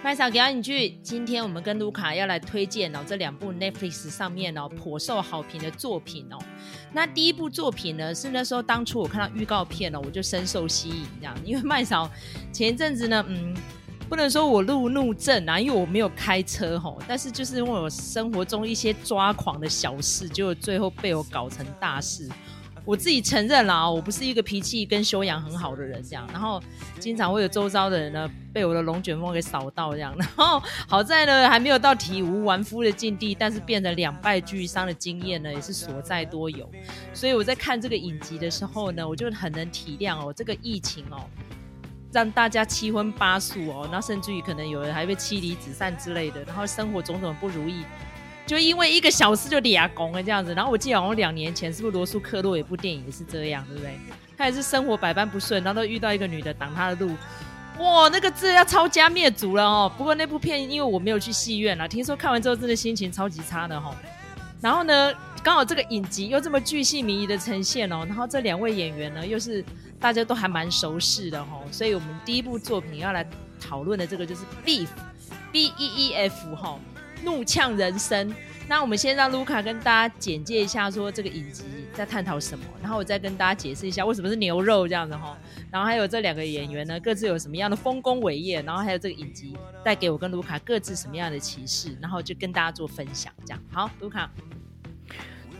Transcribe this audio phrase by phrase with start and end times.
[0.00, 6.38] 麦嫂给你去，今天我们跟卢卡要来推荐哦，这两部 Netflix 上面哦颇受好评的作品哦。
[6.92, 12.08] 那第一部作品呢，是那时候当初我看到预告片哦，我就深受吸引这样，因为麦嫂
[12.52, 13.52] 前一阵子呢，嗯，
[14.08, 22.30] 不能说我路怒症啊，因为我没有开车吼，但是就是因为我生活中一些抓狂的小事，就最后被我搞成大事。
[22.88, 26.58] 我自己承认啦，我不是一个脾气跟修养很好的人，这样，然后
[26.98, 30.58] 经常会有周遭的人呢被我的龙卷风给扫到，这样， 然后
[30.88, 36.66] 好在呢还没有到体无完肤的境地，但是变得两败俱伤的经验呢也是所在多有，
[37.12, 41.28] 所以我在看这个影集的时候呢，我就很能体谅哦，这个疫情哦，
[42.10, 47.84] 让大家七荤八素哦，那甚至于可能有人还被妻离子散之类的，然后生活种种不如意。
[48.48, 53.92] 就因为一个小时就俩拱了这样子，然后我记得好像两年前是不是罗素克洛有部电影也是这样，对不对？
[54.38, 57.14] 他也是生活百般不顺，然后都遇到一个女的挡他的路，
[57.78, 59.92] 哇，那个字要抄家灭族了哦。
[59.98, 63.94] 不过那部片因为我没有去戏院啦，听说看完之后真的心情超级差的哈。
[64.62, 69.62] 然后呢，刚好这个影集又这么巨细靡遗的呈现哦，然后这两位演员呢又是
[70.00, 73.28] 大家都还蛮熟悉的哈，所以我们第一部作品要来
[73.60, 74.88] 讨论的这个就是 Beef
[75.52, 76.78] B E E F 哈。
[77.24, 78.34] 怒呛人生，
[78.68, 85.36] 那我们先让卢卡跟大家简介一下，说这个影集在探讨什么，然后我再跟大家解释一下为什么是牛肉这样子哈，
[85.70, 93.62] 然后还有这两个演员呢各自有什么样的丰功伟业，然后还有这个影集带给我跟卢卡各自什么样的启示，然后就跟大家做分享，这样。
[93.70, 94.30] 好，卢卡。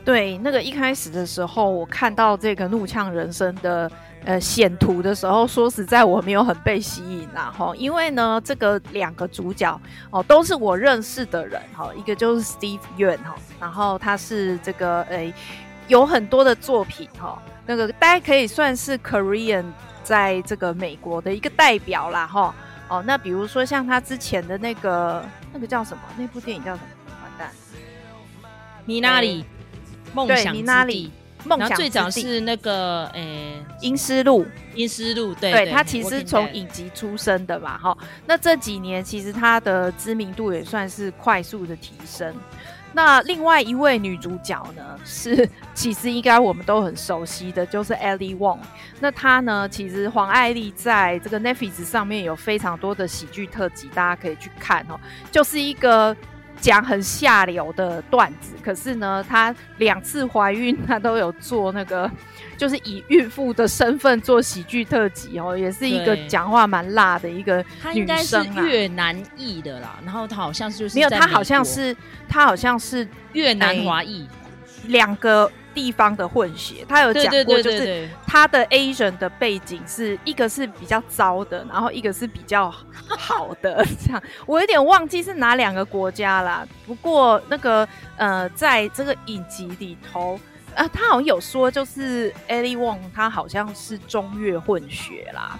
[0.05, 3.91] 对，那个一开始的时候，我看到这个怒呛人生的
[4.25, 15.33] 呃显图的时候，说实在我没有很被吸引啦哈，因为呢这个两个主角哦都是我认识的人哈，一个就是 Steve Yeun 哈，然后他是这个诶
[15.87, 19.65] 有很多的作品哈，那个大家可以算是 Korean
[20.03, 22.55] 在这个美国的一个代表啦哈
[22.89, 27.13] 哦，那比如说像他之前的那个那个叫什么那部电影叫什么？
[27.23, 27.51] 完蛋，
[28.85, 29.45] 米娜里。
[30.15, 31.13] 梦想之地，
[31.45, 37.97] 梦想最早是那个诶，阴尸路，阴尸路，对，对，他其实从影集出身的嘛，哈。
[38.27, 42.35] 那这几年其实他的知名度也算是快速的提升。
[42.93, 48.59] 那另外一位女主角呢，是其实应该我们都很熟悉的，就是 Ellie Wong。
[48.99, 54.99] 那她呢，其实黄艾丽在这个 Netflix 上面有非常多的喜剧特辑，大家可以去看哦，
[55.31, 56.17] 就是一个。
[56.61, 62.11] 讲很下流的段子，可是呢，她两次怀孕，她都有做那个，
[62.57, 67.75] 就是以孕妇的身份做喜剧特辑哦，也是一个讲话蛮辣的一个女生。
[67.83, 71.97] 她应该是越南裔的啦，然后她好像是就是没有，她好像是
[72.29, 74.27] 她好像是越南华裔，
[74.87, 75.51] 两个。
[75.79, 82.69] 地方的混血，他有讲过，就是他的 Asian 的背景是一个是比较糟的，然后一个是比较
[83.07, 86.67] 好的， 这样我有点忘记是哪两个国家啦。
[86.85, 90.37] 不过那个呃，在这个影集里头，
[90.75, 95.57] 呃，他好像有说，就是 Ellie Wong 他好像是中越混血啦。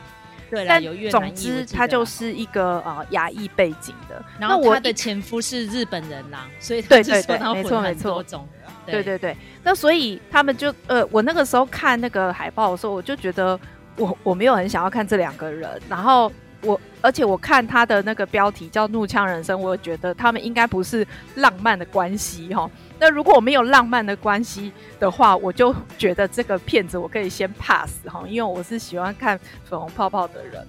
[0.51, 4.21] 对，但总之他就是一个呃亚裔背景的。
[4.41, 8.49] 然后他的前夫是日本人啦，所以他是说他混很多种。
[8.93, 13.59] 对对对，那所以他们就呃，我那个时候看那个海报的时候，我就觉得
[13.97, 16.31] 我我没有很想要看这两个人，然后
[16.63, 21.07] 我而且我看他的那个标题叫《怒呛人生》，我觉得他们应该不是
[21.37, 22.69] 浪漫的关系哈。
[22.99, 30.67] 那如果我没有浪漫的关系的话，我就觉得这个片子我可以先 pass 哈，因为我是喜欢看粉红泡泡的人。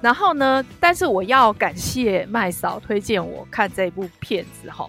[0.00, 4.88] 然后呢，但是我要感谢麦嫂推荐我看这部片子哈，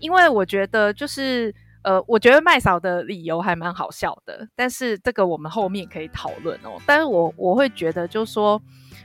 [0.00, 1.54] 因为我觉得就是。
[1.84, 6.80] 呃，我觉得麦嫂的理由还蛮好笑的，但是这个我们后面可以讨论哦。
[6.86, 8.60] 但是我我会觉得，就是说，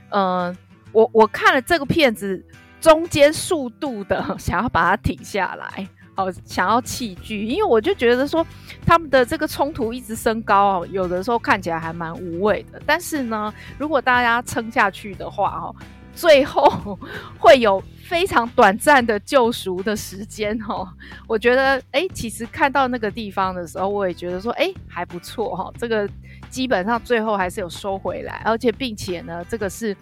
[0.08, 0.56] 嗯、呃，
[0.92, 2.42] 我我看了这个片子，
[2.80, 5.86] 中间速度的 想要把它停下来，
[6.16, 8.44] 哦，想要弃剧，因为我就觉得说
[8.86, 12.80] 他们的这个冲突一直升高哦，有的时候看起来还蛮无谓的。
[12.86, 15.76] 但是呢，如果大家撑下去的话，哦，
[16.14, 16.98] 最后
[17.38, 17.82] 会有。
[18.10, 20.84] 非常短暂的救赎的时间哦，
[21.28, 26.10] 我觉得哎、其实看到那个地方的时候，我也觉得说哎、还不错哈，这个
[26.48, 29.96] 基本上最后还是有收回来，而且并且呢，这个是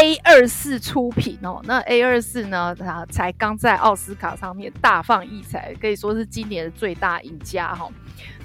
[0.00, 7.88] A 二四出品哦，那 A 二四呢，它才刚在奥斯卡上面大放异彩，可以说是今年的最大赢家哈。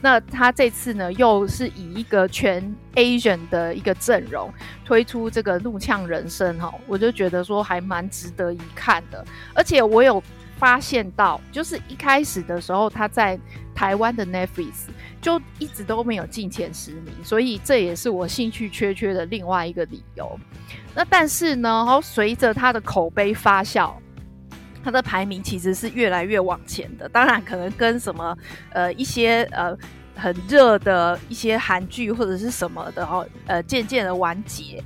[0.02, 4.52] 那他这次呢，又是以一个全 Asian 的一个阵容
[4.84, 9.24] 推出这个怒呛人生哈，我就觉得说还蛮值得一看的。
[9.54, 10.22] 而且我有
[10.58, 13.40] 发现到，就是一开始的时候他在
[13.74, 14.88] 台湾的 Netflix
[15.22, 20.40] 就一直都没有进前十名，所以这也是我兴趣缺缺的另外一个理由。
[20.96, 23.94] 那但是呢，随着它的口碑发酵，
[24.84, 27.08] 它的排名其实是越来越往前的。
[27.10, 28.38] 当然，可能跟什么
[28.72, 29.75] 呃一些呃
[30.16, 34.84] 很热的一些韩剧或者是什么的哦，呃渐渐的完结。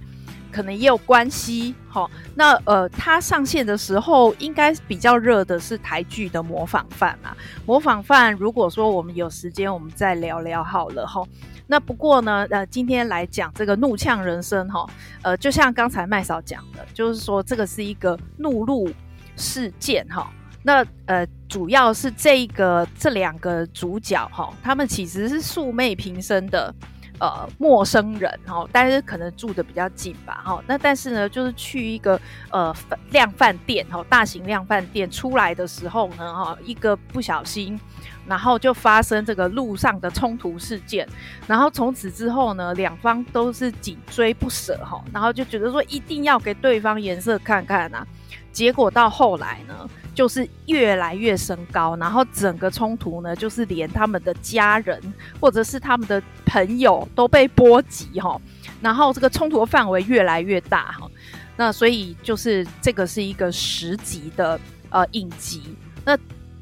[0.57, 2.09] 可能也有关系，齁。
[2.33, 8.33] 那呃，它上线的时候，应该比较热的是台剧的《模仿犯》啊，《模仿犯》。
[8.39, 11.23] 如果说我们有时间，我们再聊聊好了，齁。
[11.67, 14.89] 那不过呢，呃，今天来讲这个《怒呛人生》齁，
[15.21, 18.89] 呃，就像刚才麦嫂讲的，就是说这个是一个怒路
[19.35, 20.25] 事件，齁。
[20.63, 26.73] 那呃，主要是这个这两个主角，齁，他们其实是素昧平生的。
[27.19, 30.63] 呃，陌生人哈，但是可能住的比较近吧哈。
[30.67, 32.19] 那但是呢，就是去一个
[32.51, 32.75] 呃
[33.11, 37.79] 量贩店哈，大型量贩店出来的时候呢哈，一个不小心，
[38.27, 41.07] 然后就发生这个路上的冲突事件。
[41.47, 48.05] 然后从此之后呢，两方都是紧追不舍哈，然后就觉得说一定要给对方颜色看看啊。
[48.51, 54.99] 结果到后来呢，就是越来越升高，然后整个冲突呢，就是连他们的家人
[55.39, 58.35] 或者是他们的朋友都被波及哈，
[58.81, 61.07] 然后这个冲突的范围越来越大哈，
[61.55, 64.59] 那所以就是这个是一个十集的
[64.89, 65.61] 呃影集，
[66.03, 66.17] 那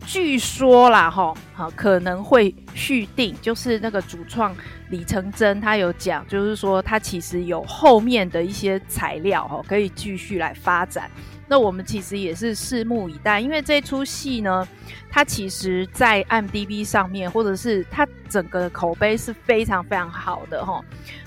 [0.05, 4.53] 据说啦哈，好可能会续订，就是那个主创
[4.89, 11.09] 李成真他有讲，就是说他其实有后面的一些材料哈，可以继续来发展。
[11.47, 14.67] 那我们其实也是拭目以待，因为这出戏呢，
[15.09, 20.83] 它其实，在 m d b 上面，或者是它整个的口碑是非常非常好的哈。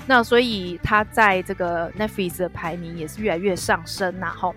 [0.07, 4.53] 那所以它在这个 Netflix 的排名也是越来越上升呐哈。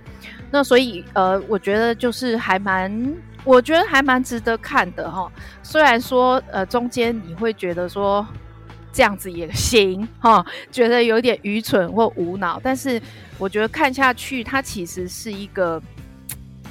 [0.49, 5.31] 那所以呃，我觉得就是还蛮，我觉得还蛮值得看的哈。
[5.61, 8.25] 虽然说呃，中间你会觉得说。
[8.93, 13.01] 这样子也行 哈，觉得有点愚蠢或无脑，但是
[13.37, 15.81] 我觉得看下去，它其实是一个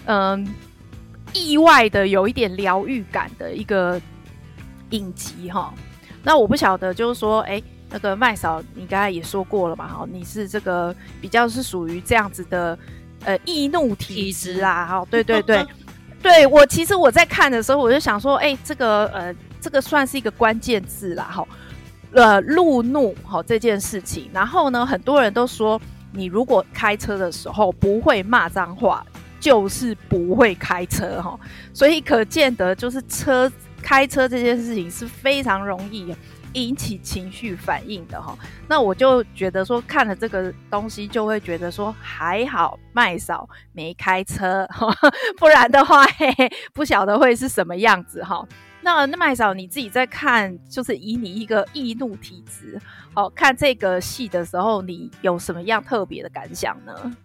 [0.07, 0.47] 嗯
[1.33, 4.01] 意外的有一点疗愈感的一个
[4.91, 5.73] 影集哈。
[6.23, 12.79] 那我不晓得，就是说，哎，那个麦嫂，你刚才也说过了嘛哈，你是这个比较是属于这样子的
[13.25, 15.67] 呃易怒体质啊哈，对对对，
[16.23, 21.47] 对 我其实我在看的时候，我就想说，哎，这个呃这个算是一个关键字啦哈。
[22.13, 25.81] 呃，路怒好这件事情，然后呢，很多人都说，
[26.13, 29.07] 你如果开车的时候不会骂脏话，
[29.39, 31.39] 就是不会开车哈。
[31.73, 36.13] 所以可见得，就是车开车这件事情是非常容易
[36.55, 38.37] 引起情绪反应的哈。
[38.67, 44.69] 那我就觉得说，看了这个东西，就会觉得说，还好麦嫂没开车，
[45.39, 48.45] 不然的话，嘿嘿，不晓得会是什么样子哈。
[48.83, 52.81] 那那麦嫂，你自己在看，就是以你一个易怒体质，
[53.13, 57.17] 好看这个戏的时候，你有什么样特别的感想呢？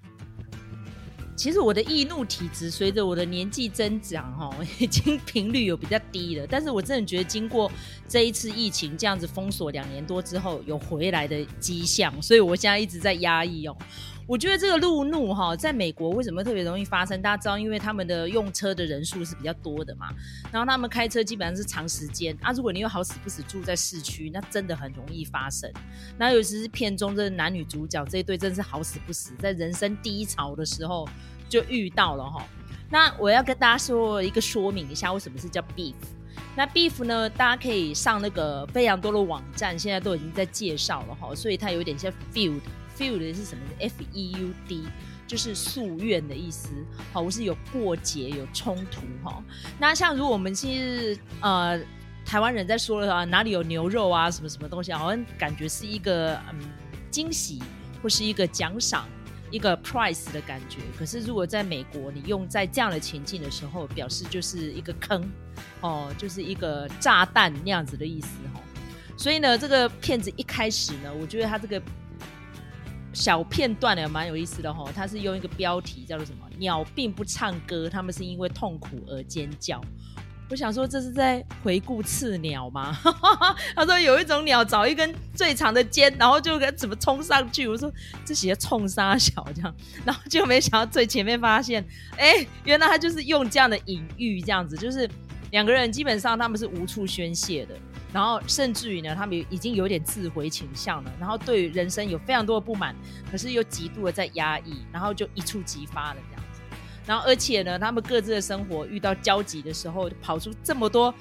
[1.37, 4.49] 其实我的易怒体质随着我的年纪增长，哈，
[4.79, 6.47] 已经频率有比较低了。
[6.49, 7.69] 但是我真的觉得，经过
[8.07, 13.75] 这一次疫情这样子封锁两年多之后，有回来的迹象，所以我现在一直在压抑哦。
[14.27, 17.21] 我觉得这个路怒哈，在美国为什么特别容易发生？
[17.21, 20.07] 大家知道，因为他们的用车的人数是比较多的嘛，
[20.51, 22.51] 然后他们开车基本上是长时间啊。
[22.51, 25.71] 如果你又好死不死住在市区，那真的很容易发生。
[26.17, 31.07] 那尤其是片中这男女主角这一对，真是好死不死，在人生低潮的时候
[31.47, 32.43] 就遇到了哈。
[32.89, 35.93] 那我要跟大家说一个说明一下，为什么是叫 Beef？
[36.55, 42.61] 那 Beef 呢，大家可以上那个非常多的网站，现在都已经在介绍了哈，所以它有点像 Feud。
[42.97, 44.83] Feud 是什么？F E U D
[45.27, 46.69] 就是夙愿的意思。
[47.11, 49.43] 好，我是有过节、有冲突哈。
[49.77, 51.79] 那像如果我们其实呃
[52.25, 56.59] 台湾人在说的话，哪里有牛肉啊，什么什么东西，好像感觉是一个嗯
[57.11, 57.61] 惊喜
[58.01, 59.07] 或是一个奖赏，
[59.51, 60.77] 一个 price 的感觉。
[60.97, 65.23] 可是如果在美国，你用在这样的情境的时候，表示就是一个坑
[65.81, 68.61] 哦，就是一个炸弹那样子的意思哈。
[69.17, 71.81] 所以呢，这个片子一开始呢，我觉得它这个。
[73.15, 76.45] 小片段也蛮有意思的齁，他是用一个标题叫做什么？
[76.59, 79.81] 鸟并不唱歌，他们是因为痛苦而尖叫。
[80.47, 82.95] 我想说这是在回顾刺鸟吗？
[83.75, 87.67] 他说有一种鸟找一根最长的尖，然后就怎么冲上去。
[87.67, 87.91] 我说
[88.23, 91.83] 这写冲杀小这样，然后就没想到最前面发现，
[92.17, 95.09] 哎、原来他就是用这样的隐喻，这样子就是
[95.49, 97.75] 两个人基本上他们是无处宣泄的。
[98.15, 101.11] 然后甚至于呢，他们已经有点自毁倾向了。
[101.19, 102.95] 然后对于人生有非常多的不满，
[103.29, 106.61] 可是又极度的在压抑，然后就一触即发了这样子。
[107.05, 111.13] 然后而且呢，他们各自的生活遇到交集的时候，跑出这么多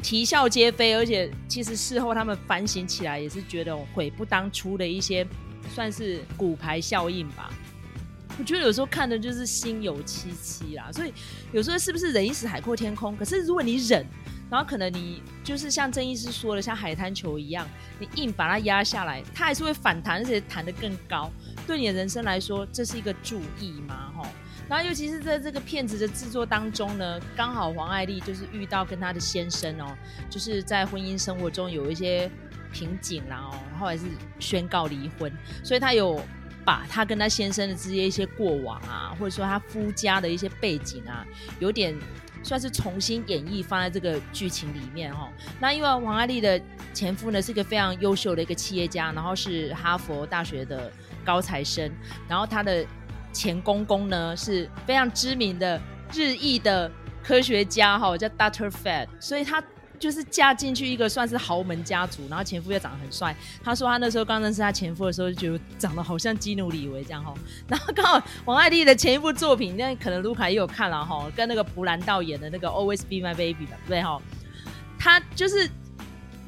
[0.00, 0.94] 啼笑皆非。
[0.94, 5.26] 而且其实事后他们反省起来，也是觉得悔不当初的一些，
[5.74, 7.50] 算是骨牌效应吧。
[8.38, 10.92] 我觉得有时候看的就是心有戚戚啦。
[10.92, 11.12] 所以
[11.50, 13.16] 有时候是不是忍一时海阔天空？
[13.16, 14.06] 可是如果你忍，
[14.50, 17.66] 然后可能你就是像郑医师说的，像海滩球一样，
[17.98, 21.30] 你硬把它压下来，它还是会反弹，而且弹得更高。
[21.66, 24.12] 对你的人生来说，这是一个注意吗？
[24.16, 24.26] 吼。
[24.68, 29.96] 然后，尤其是在这个片子的制作当中呢，刚好黄爱丽就是遇到跟她的先生哦，
[30.28, 32.28] 就是在婚姻生活中有一些
[32.72, 34.06] 瓶颈啦哦，然后还是
[34.40, 36.20] 宣告离婚，所以她有
[36.64, 41.24] 把她跟她先生的这些一些过往啊，或者说她夫家的一些背景啊，
[41.60, 41.96] 有点
[42.46, 45.28] 算是重新演绎放在这个剧情里面哦。
[45.60, 46.60] 那因为王爱丽的
[46.94, 50.90] 前夫呢是一个非常优秀的一个企业家，然后是哈佛大学的
[51.24, 51.90] 高材生，
[52.28, 52.86] 然后他的。
[53.32, 55.78] 前公公呢是非常知名的
[56.10, 56.90] 日裔的
[57.22, 58.70] 科学家哈，叫 Dr.
[58.70, 59.62] Fed，所以他
[59.98, 63.34] 就是嫁进去一个算是豪门家族，然后前夫又长得很帅。
[63.62, 67.34] 他说他那时候刚认识他前夫的时候，就觉得长得好像基努里维这样哈。
[67.68, 74.20] 然后刚好王爱丽的前一部作品，那可能卢卡也有看了哈，跟那个普兰道演的那个 Always Be My Baby 吧，对哈。
[74.98, 75.68] 他就是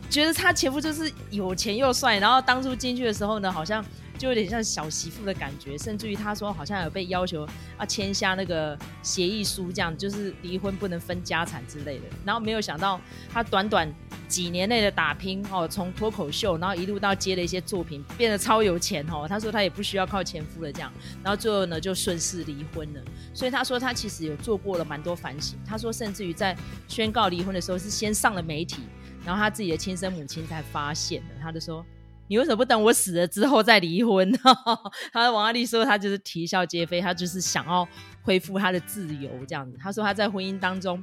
[0.08, 3.84] 觉得他前夫就是有钱又帅，然后当初进去的时候呢，好像。
[4.18, 7.48] 就有点像小媳妇的感觉，甚至于他说好像有被要求
[7.78, 12.04] 要签下那个协议书，这样就是离婚不能分家产之类的。
[12.24, 13.00] 然后没有想到
[13.32, 13.90] 他短短
[14.26, 19.26] 几年内的打拼哦，从脱口秀，然后一路到接了一些作品，变得超有钱哦。
[19.28, 23.00] 他说他也不需要靠前夫了，这样，然后最后呢就顺势离婚了。
[23.32, 25.58] 所以他说他其实有做过了蛮多反省。
[25.64, 26.56] 他说甚至于在
[26.88, 28.82] 宣告离婚的时候是先上了媒体，
[29.24, 31.34] 然后他自己的亲生母亲才发现的。
[31.40, 31.86] 他就说。
[32.28, 34.30] 你为什么不等我死了之后再离婚？
[35.12, 37.88] 他王阿丽说他就是啼笑皆非，他就是想要
[38.22, 39.76] 恢复他的自由这样子。
[39.80, 41.02] 他说他在婚姻当中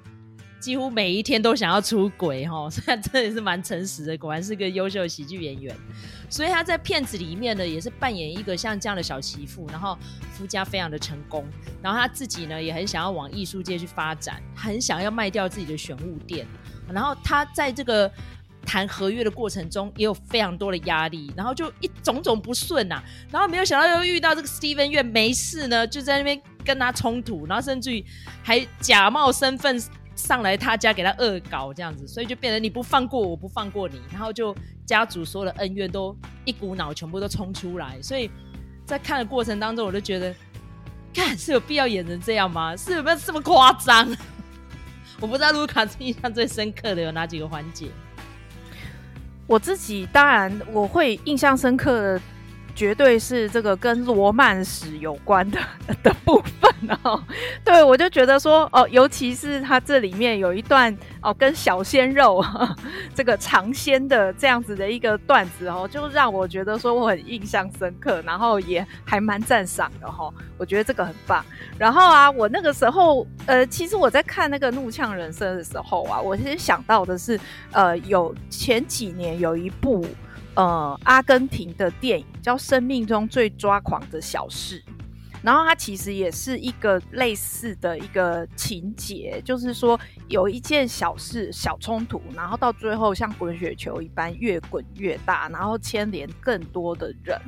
[0.60, 5.76] 几乎每一天都想要出轨哈，所以他真的是蛮诚实的，果然是个优秀的喜剧演员。
[6.30, 9.98] 所以他在片子里面呢也是扮演一个像这样的小媳妇，然后
[10.32, 11.46] 夫家非常的成功，
[11.82, 16.48] 然后他自己呢也很想要往艺术界去发展，很想要卖掉自己的玄物店，
[16.92, 18.12] 然后他在这个。
[18.66, 28.04] 谈合约的过程中也有非常多的压力，然后就一种种不顺呐、啊，然后没有想到又遇到这个 Steven Yeun 没事呢，就在那边跟他冲突，然后甚至于
[28.44, 29.82] 还假冒身份
[30.16, 34.56] 上来他家给他恶搞这样子，所以就变成你不放过我不放过你，然后就
[34.86, 38.30] 家族所有的恩怨都一股脑全部都冲出来，所以
[38.86, 40.34] 在看的过程当中，我就觉得，
[41.14, 42.76] 看是有必要演成这样吗？
[42.76, 44.08] 是有没有这么夸张？
[45.22, 47.88] 我不知道卢卡印象最深刻的有哪几个环节。
[49.48, 52.22] 我自己当然我会印象深刻的，
[52.76, 55.60] 绝对是这个跟罗曼史有关的
[56.04, 57.24] 的部分哦。
[57.64, 62.44] 对，我就觉得说哦，尤其是他这里面有一段哦，跟小鲜肉
[63.16, 70.32] 这个尝鲜的这样子的一个段子哦，就让我觉得说我很印象深刻，然后也还蛮赞赏的哈。
[70.58, 71.44] 我觉得这个很棒。
[71.78, 77.40] 然后啊，我那个时候呃，其实我在看那个《怒呛人生》的时候啊，我其实想到的是
[77.72, 80.06] 呃，有前几年有一部
[80.56, 84.80] 呃阿根廷的电影叫《生命中最抓狂的小事》。
[85.44, 97.40] 然后它其实也是一个类似的一个情节，就是说有一件小事、小冲突，然后到最后像滚雪球一般越滚越大，然后牵连更多的人。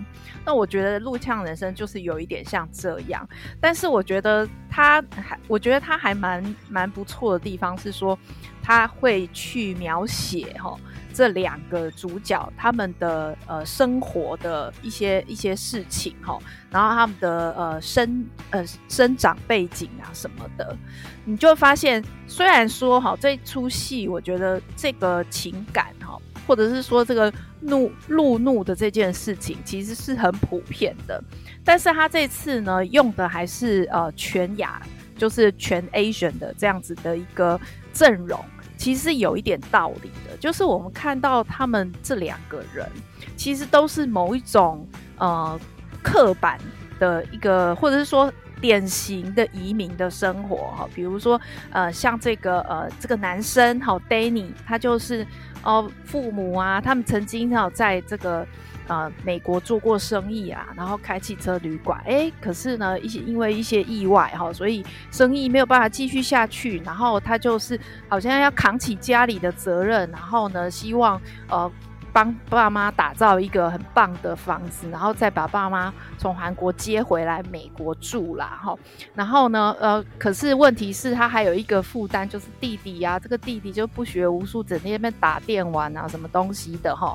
[0.45, 3.27] 那我觉得《怒呛人生》就是有一点像这样，
[3.59, 8.15] 但是我觉得他还，我觉得他还蛮蛮不错的地方是说，
[8.61, 10.77] 他会去描写哈。
[11.17, 16.37] 这两个主角他们的呃生活的一些一些事情哈，
[16.69, 20.77] 然后他们的呃生呃生长背景啊什么的，
[21.25, 31.19] 你就发现，虽然说哈这出戏，我觉得这个情感哈，或者是说这个怒路怒的这件事情，其实是很普遍的，
[31.63, 34.79] 但是他这次呢用的还是呃全亚，
[35.17, 37.59] 就是全 Asian 的这样子的一个
[37.91, 38.39] 阵容。
[38.77, 42.89] 其实有一点道理的，就是我们看到他们这两个人，
[43.35, 45.59] 其实都是某一种呃
[46.03, 46.59] 刻板
[46.99, 48.31] 的一个，或者是说
[48.61, 50.87] 典型的移民的生活哈。
[50.93, 51.41] 比如说
[51.71, 55.25] 呃，像这个呃这个男生哈，Danny，他就是
[55.63, 58.47] 哦、父母啊，他们曾经哈在这个。
[58.87, 71.69] 呃，美国做过生意啊，然后开汽车旅馆，哎，可是呢，一些因为一些意外哈，所以生意没有办法继续下去，然后他就是好像要扛起家里的责任，然后呢，希望呃
[72.13, 78.75] 帮爸妈打造一个很棒的房子，然后再把爸妈从韩国接回来美国住啦哈，
[79.13, 87.13] 然后呢，呃，可是问题是，他还有一个负担，就是弟弟呀、这个弟弟就不学无术，整天在打电玩啊，什么东西的哈。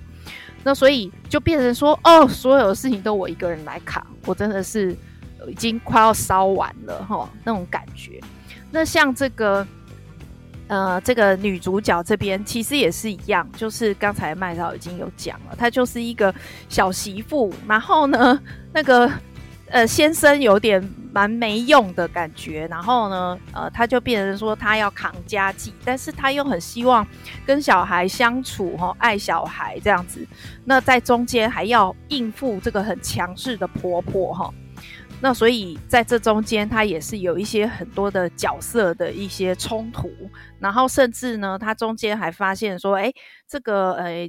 [0.63, 4.97] 那所以就变成说，哦，所有的事情都我一个人来扛，我真的是，
[5.49, 8.21] 已经快要烧完了哈，那种感觉。
[8.71, 9.67] 那像这个。
[10.69, 16.35] 呃，这个女主角这边其实也是一样，就是刚才麦嫂已经有讲了，她就是一个
[16.67, 18.41] 小媳妇，然后呢，
[18.73, 19.11] 那个
[19.67, 27.07] 呃先生有点蛮没用的感觉，然后呢，呃，他就变成说他要扛家计，但是他又很希望
[27.47, 30.27] 跟小孩相处哈，爱小孩这样子，
[30.65, 34.53] 那在中间还要应付这个很强势的婆婆哈。
[35.21, 40.11] 那所以在这中间，他也是有一些很多的角色的一些冲突，
[40.59, 43.13] 然后甚至呢，他中间还发现说，哎，
[43.49, 44.29] 这个呃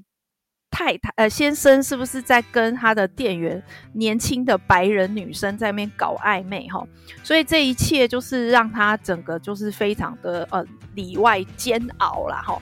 [0.73, 3.61] 太太呃先生是不是在跟他的店员
[3.93, 6.83] 年轻的白人女生在那边搞暧昧哈？
[7.23, 10.65] 所以这一切就是让他整个就是非常的呃
[10.95, 12.59] 里外煎熬啦哈。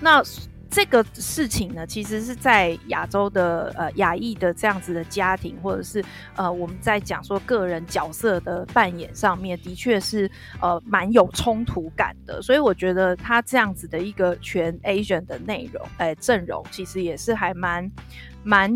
[0.00, 0.22] 那。
[0.74, 6.04] 这个事情呢，其实是在亚洲的呃亚裔的这样子的家庭，或者是
[6.34, 10.28] 呃我们在讲说个人角色的扮演上面，的确是
[10.60, 12.42] 呃蛮有冲突感的。
[12.42, 17.88] 所以我觉得他这样子的一个全 Asian 的内容，哎阵容，其实也是还蛮
[18.42, 18.68] 蛮，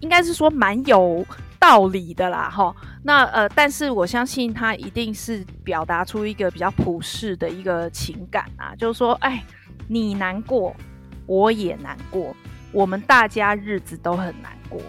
[0.00, 1.22] 应该是说蛮有
[1.60, 2.74] 道理的啦，哈。
[3.02, 9.44] 那呃，但是我相信他一定是表达出一个比较普世的一个情感啊，就是说，哎。
[9.88, 10.74] 你难过，
[11.26, 12.34] 我也难过，
[12.72, 14.80] 我们大家日子都很难过，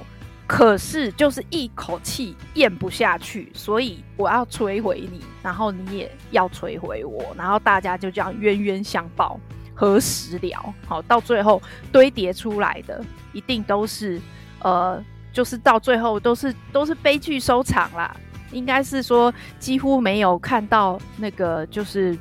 [0.45, 9.39] 可是就是一口气咽不下去，所以我要摧毁你，然后你也要摧毁我，然后大家就这样冤冤相报，
[9.75, 10.73] 何时了？
[10.85, 11.61] 好，到最后
[11.91, 14.19] 堆叠出来的一定都是，
[14.63, 18.15] 呃，就是到最后都是都是悲剧收场啦。
[18.51, 22.17] 应该是说几乎没有看到那个就是。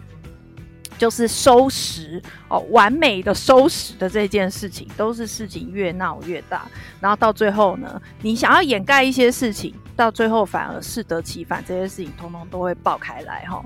[0.99, 6.67] 就是收拾哦，完美的收拾的这件事情，都是事情越闹越大，
[7.00, 13.65] 然后到最后呢，你想要掩盖一些事情，到最后反而适得其反，这些事情通通都会爆开来哈。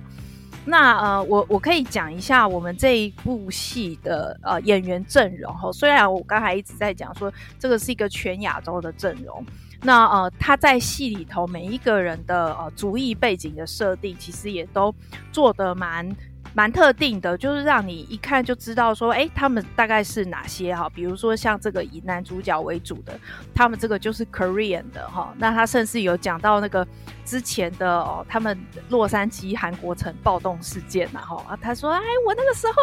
[0.65, 5.73] 那呃，我我可以讲一下我们这一部戏的呃演员阵容哈。
[5.73, 9.45] 虽然我刚才一直在讲说这个是一个全亚洲的阵容，
[9.83, 14.95] 那呃他在戏里头每一个人的呃族裔背景的设定，其实也都
[15.33, 16.09] 做得蛮。
[16.55, 20.89] 蛮特定的，就是让你一看就知道说，哎，他们大概是哪些哈？
[20.95, 23.19] 比如说像这个以男主角为主的，
[23.55, 25.33] 他们这个就是 Korean 的哈。
[25.39, 26.87] 那他甚至有讲到那个
[27.25, 28.59] 之前的哦，他们
[28.89, 32.75] 洛杉矶韩国城暴动事件呐哈啊，他说，哎，我那个时候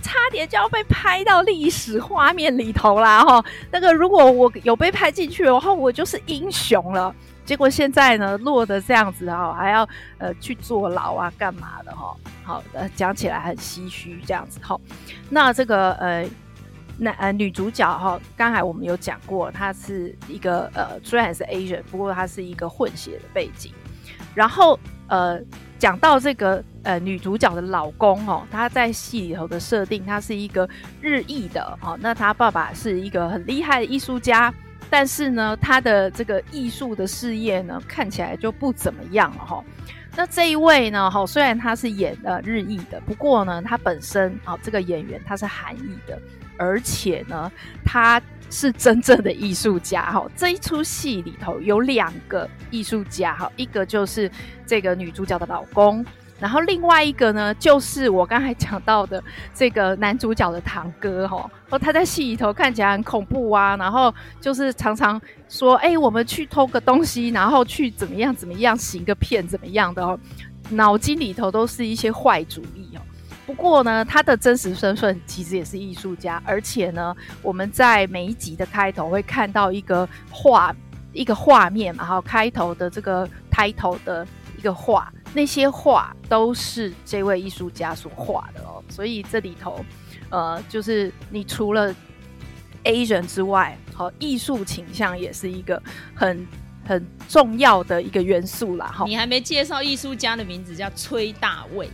[0.00, 3.44] 差点就要被拍到历史画面里头啦哈。
[3.70, 7.14] 那个如果我有被拍进去的话，我就是英雄了。
[7.50, 9.84] 结果现在呢，落得这样子哈，还要
[10.18, 12.16] 呃去坐牢啊，干嘛的哈？
[12.44, 14.80] 好的，讲起来很唏嘘这样子哈。
[15.28, 16.24] 那这个呃，
[16.96, 23.72] 那呃女主角哈，刚才我们有讲过，她是一个呃虽然是 Asian，不过她是一个混血的背景。
[24.32, 25.40] 然后呃，
[25.76, 30.68] 讲到这个呃女主角的老公哦，他在戏里头的设定，他是一个
[31.00, 34.54] 日裔的哦，那他爸爸是一个很厉害的艺术家。
[34.90, 39.64] 但是呢，他的这个艺术的事业呢，看起来就不怎么样了哈。
[40.16, 46.20] 那这一位呢，哈，虽然他是演呃日裔的，不过呢，他本身啊，这个演员他是韩裔的，
[46.58, 47.50] 而且呢，
[47.84, 50.28] 他是真正的艺术家哈。
[50.34, 54.28] 这一出戏里头有两个艺术家哈，一个就是
[54.66, 56.04] 这个女主角的老公。
[56.40, 59.22] 然后另外一个呢，就是我刚才讲到的
[59.54, 70.18] 这个男主角的堂哥哈，哦，他在戏里头看起来很恐怖啊，然后就是常常说，哎，我们去偷个东西，然后去怎么样怎么样行个骗怎么样的哦，
[70.70, 73.00] 脑筋里头都是一些坏主意哦。
[73.46, 80.74] 不过呢，他的真实身份其实也是艺术家，而且呢，我们在每一集的开头会看到一个画
[81.12, 84.26] 一个画面，然后开头的这个开头的
[84.56, 85.12] 一个画。
[85.32, 89.84] 那些画都是这位艺术家所画的哦，所以这里头，
[90.28, 91.94] 呃，就是你除了
[92.84, 95.80] Asian 之外，好，艺术倾向也是一个
[96.14, 96.46] 很
[96.84, 98.86] 很重要的一个元素啦。
[98.86, 101.88] 哈，你还没介绍艺术家的名字，叫崔大卫。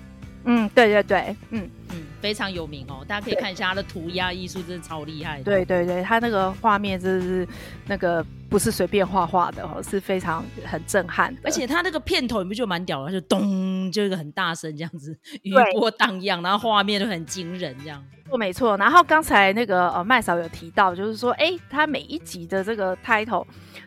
[0.47, 5.45] 嗯，对对对，嗯嗯，非常有名哦，大家可以看一下他的涂鸦艺术，真的超厉害的。
[5.45, 7.49] 对对对，他那个画面真的是
[7.87, 11.41] 那个不是随便画画的哦，是非常很震撼的。
[11.45, 18.03] 而且他那个片头你不就蛮屌的，就咚，就一个很大声这样子，余波荡漾，然后画面就很惊人这样。
[18.29, 23.47] 错没错，然后刚才那个呃麦嫂有提到，就是说，哎，他每一集的这个 title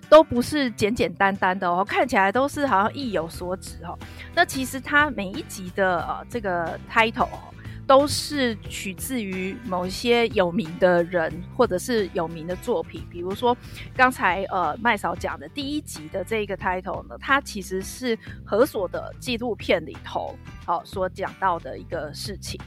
[0.09, 3.97] 都不是简简单单的哦，看起来都是好像意有所指哦。
[4.33, 7.39] 那其实它每一集的呃这个 title 哦，
[7.85, 13.55] 都是取自于某一些有名的人或者是有名的作品，比如说
[13.95, 22.59] 刚才呃麦嫂讲的第一集的这一个 title 呢，它其实是何所的纪录片里头好、哦、所讲到的一个事情。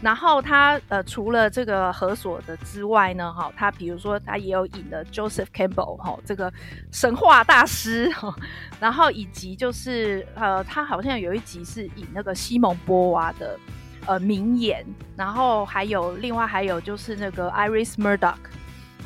[0.00, 6.52] 然后他呃除了这个何所的之外呢，哈，他比如说他也有引了 Joseph Campbell 哈，这个
[6.90, 8.34] 神话大师 哈，
[8.80, 13.58] 然后以及就是呃他好像有一集是引那个西蒙波娃的
[14.06, 14.84] 呃名言，
[15.16, 18.34] 然后还有另外还有就是那个 Iris Murdoch。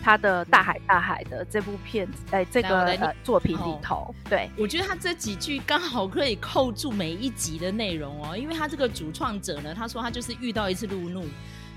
[0.02, 11.26] 他的大海大海的这部片子，哎，这个呃作品里头，哦、对，我觉得他这几句刚好可以扣住每一集的内容哦，因为他这个主创者呢，他说他就是遇到一次路怒，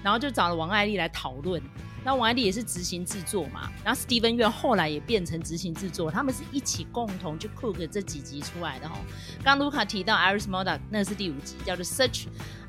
[0.03, 1.61] 然后就找了王爱丽来讨论，
[2.03, 9.01] 那王爱丽也是执行制作嘛，然后 Steven Yeun 后来也变成执行制作，他们是一起共同就 cook 这几集出来的哈、哦。
[9.43, 12.25] 刚卢卡提到 Iris Murdoch，那是第五集，叫做 Search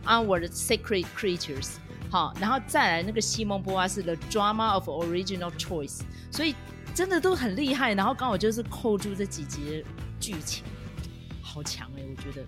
[0.07, 1.75] Our Sacred Creatures。
[2.11, 6.55] 好，然后再来那个西蒙波娃是 The Drama of Original Choice，所以
[6.93, 7.95] 真的都很厉害。
[7.95, 9.85] 然后刚好就是扣住这几集
[10.19, 10.65] 剧情，
[11.41, 12.45] 好强哎、我觉得，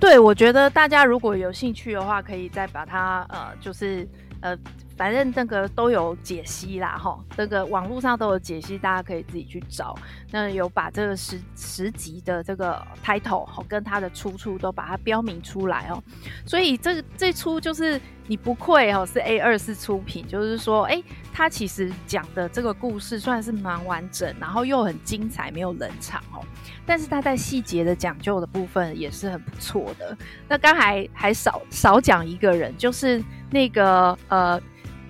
[0.00, 4.08] 对，我觉得大家如果有兴趣的话，可以再把它呃，就是
[4.40, 4.58] 呃。
[4.96, 9.94] 反正那个都有解析啦，哈，这个网络上都有解析，大家可以自己去找。
[10.30, 16.02] 那有把这个十十集的这个 title 哈，跟它的出处都把它标明出来哦。
[16.46, 21.02] 所以这这出就是你不愧哦，是 A 二四出品，就是说，哎，
[21.32, 26.40] 它其实讲的这个故事算是蛮完整，然后又很精彩，没有冷场哦。
[26.86, 30.16] 但是它在细节的讲究的部分也是很不错的。
[30.48, 34.60] 那刚才还少少讲一个人，就是那个呃。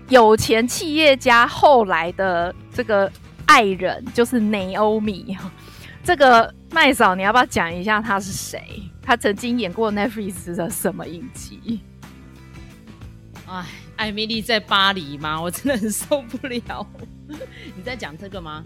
[0.08, 3.10] 有钱企业家后来的这个
[3.46, 5.36] 爱人就是 Naomi，
[6.04, 8.60] 这个麦嫂，你要不要讲一下他是谁？
[9.02, 11.80] 他曾经演过 Netflix 的什么影集？
[13.46, 13.64] 哎，
[13.96, 15.40] 艾米丽在巴黎吗？
[15.42, 16.86] 我真的很受不了。
[17.28, 18.62] 你在讲这个吗？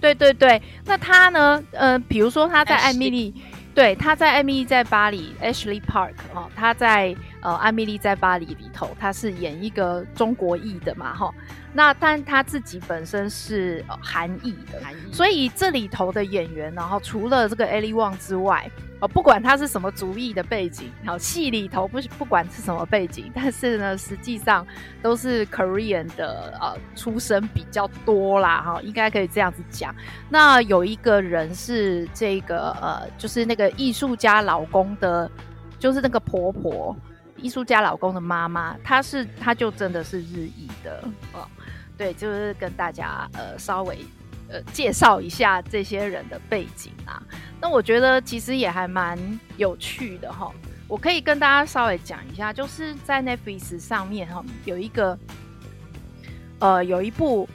[0.00, 1.62] 对对对，那他呢？
[1.72, 3.34] 呃，比如说他在艾米丽。
[3.74, 11.34] 对，他在《艾米丽在巴黎》（Ashley Park） 哦，他在呃《艾米丽在巴黎》里头，她是演一个中国裔的嘛，哈。
[11.74, 15.12] 那但她自己本身是呃韩裔的，韩裔。
[15.12, 18.70] 所以这里头的演员，然后除了这个 Ali Wong 之外。
[19.00, 24.64] 哦，不管他是什么族裔的背景，好，戏里头不不管是什么背景，但是呢，实际上
[25.02, 29.92] 都是 Korean 的呃出身比较多啦，哈，应该可以这样子讲。
[30.28, 35.28] 那有一个人是这个呃，就是那个艺术家老公的，
[35.80, 36.96] 就是那个婆婆，
[37.42, 41.46] 艺术家老公的妈妈，她是她就真的是日裔的哦，
[41.98, 43.98] 对，就是跟大家呃稍微。
[44.48, 47.22] 呃，介绍一下这些人的背景啊，
[47.58, 49.18] 那我觉得其实也还蛮
[49.56, 50.52] 有趣的哈。
[50.86, 55.18] 我可以跟大家稍微讲一下，就是在 Netflix 上面哈，有一个
[56.58, 57.48] 呃，有一部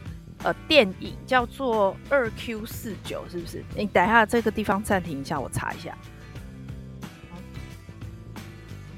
[0.44, 3.64] 呃电影叫做《二 Q 四九》，是不是？
[3.76, 5.96] 你等一下这个地方暂停一下，我查一下。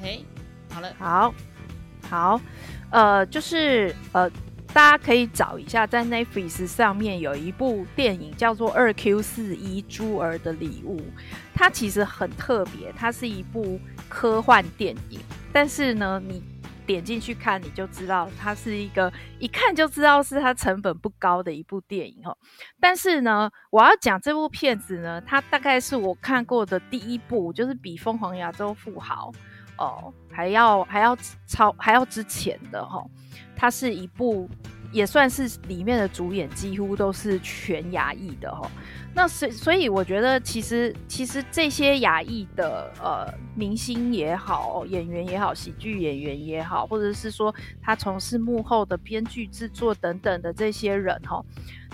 [0.02, 0.24] 嘿，
[0.70, 1.34] 好了，好，
[2.10, 2.42] 好，
[2.92, 4.30] 呃，就是呃。
[4.72, 11.00] 大家可以找一下，在 Netflix 上面有一部电影叫做《二 Q 四一猪儿的礼物》，
[11.56, 15.20] 它其实很特别，它是一部科幻电影。
[15.52, 16.44] 但是呢，你
[16.86, 22.38] 点进去看，你就知道它是一个一看就知道是它成本不高的一部电影哦。
[22.80, 29.32] 但是呢，我要讲这部片子呢，它大概是我看过的第一部，就是比《疯狂亚洲富豪》
[29.80, 33.04] 哦还要还要超还要之前的哈。
[33.56, 34.50] 它是一部，
[34.90, 38.72] 也算是里面的主演几乎都是全亚裔的哈。
[39.14, 51.44] 那所所以我觉得其实其实这些亚裔的呃明星也好，演员也好，喜剧演员也好，或者是说他从事幕后的编剧制作等等的这些人哈，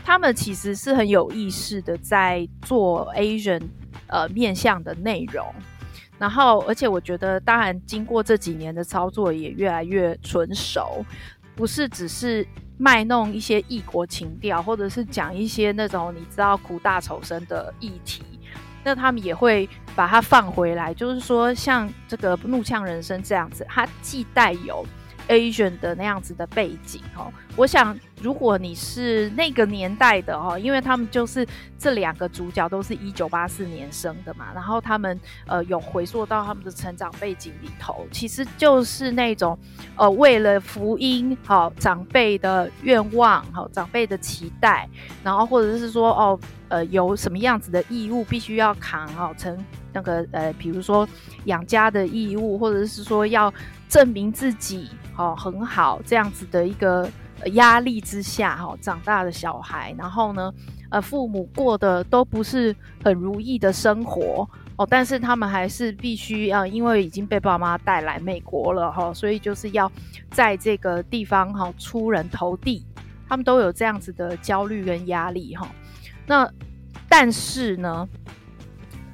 [0.03, 3.63] 他们其实是很有意识的在做 Asian
[4.05, 5.43] 呃面向的内容。
[6.17, 11.05] 然后而且我觉得，当然经过这几年的操作，也越来越纯熟。
[11.55, 12.45] 不是只是
[12.77, 18.23] 卖弄一些异国情调，或者是讲一些那种你知道苦大仇深的议题，
[18.83, 20.93] 那他们也会把它放回来。
[20.93, 24.85] 就是说，像这个《怒呛人生》这样子，它既带有
[25.29, 31.47] Asian 的那样子的背景哦，我想，如果你是那个年代的哦，因为他们就是
[31.79, 39.57] 这两个主角都是一九八四年生的嘛，然后他们呃有回溯到他们的成长背景里头，其实就是那种
[39.95, 44.89] 呃为了福音好、长辈的愿望好、长辈的期待，
[45.23, 46.37] 然后或者是说哦
[46.67, 49.57] 呃有什么样子的义务必须要扛好、哦、成
[49.93, 51.07] 那个呃比如说
[51.45, 53.53] 养家的义务，或者是说要
[53.87, 57.09] 证明自己好、很好这样子的一个。
[57.53, 60.53] 压力之下，哈，长大的小孩，然后呢，
[60.89, 69.91] 呃，父母过的都不是很如意的生活哦，但是他们还是必须要，因为已经被爸妈带来美国了哈，所以就是要
[70.31, 72.85] 在这个地方哈出人头地，
[73.29, 75.67] 他们都有这样子的焦虑跟压力哈。
[76.25, 76.51] 那
[77.07, 78.07] 但是呢，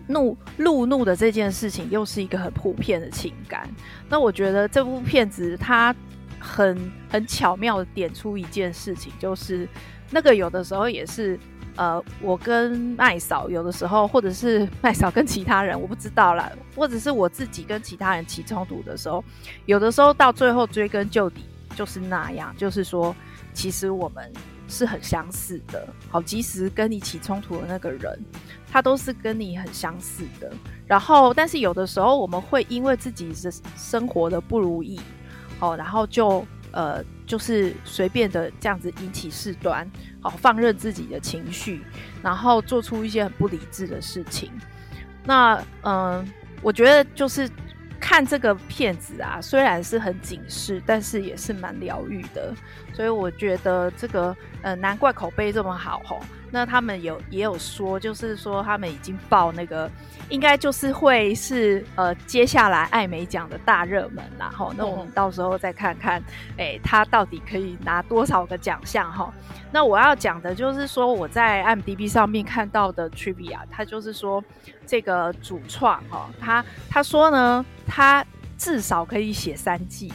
[0.07, 3.69] 怒路怒的这件事情又是一个很普遍的情感。
[4.07, 5.93] 那我觉得这部片子它。
[6.41, 9.69] 很很巧妙的点出一件事情，就是
[10.09, 11.39] 那个有的时候也是，
[11.75, 19.23] 呃，我跟麦嫂有的时候，或者是麦嫂跟其他人，我不知道啦，或者是我自己跟其他人起冲突的时候，
[19.67, 23.15] 有的时候到最后追根究底就是那样，就是说，
[23.53, 24.29] 其实我们
[24.67, 25.87] 是很相似的。
[26.09, 28.19] 好，即使跟你起冲突的那个人，
[28.69, 30.51] 他都是跟你很相似的。
[30.87, 34.99] 然后，但是有的时候我们会因为自己的生活的不如意。
[35.61, 39.89] 哦，然后就呃，就是随便的这样子引起事端，
[40.21, 41.81] 好，放任自己的情绪，
[42.21, 44.51] 然后做出一些很不理智的事情。
[45.23, 46.27] 那嗯、
[46.61, 47.49] 我觉得就是
[47.99, 52.53] 看这个片子啊，虽然是很警示，但是也是蛮疗愈的。
[52.93, 56.21] 所以我觉得这个呃，难怪口碑这么好吼。
[56.51, 59.89] 那他们有也有说，就是说他们已经报那个。
[60.29, 64.73] 应该就是会是呃，接下来艾美奖的大热门啦，哈。
[64.77, 69.29] 那我们到时候再看看，哎、欸，他到底可以拿多少个奖项哈？
[69.73, 74.41] 那我要讲的就是说，我在 IMDB 上面看到的 trivia，他就是说
[74.85, 78.25] 这个主创哈，他他说呢，他
[78.57, 80.13] 至少可以写三季。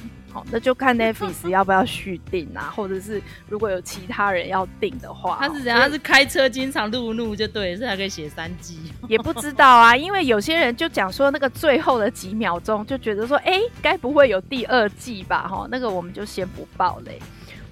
[0.51, 5.81] 那就看 Netflix 要不要续订啊， 或者是如果有其他人要订的话，他是怎样？
[5.81, 8.79] 他是开车经常路怒就对，所以他可以写三季。
[9.09, 15.47] 也不知道啊，因为有些人就讲说那个最后的几秒钟就觉得说，哎、欸，该不会有第二季吧？
[15.49, 17.21] 哈，那个我们就先不报嘞。